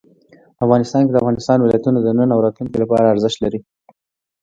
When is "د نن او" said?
2.01-2.39